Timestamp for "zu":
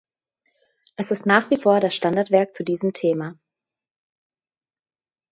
2.55-2.63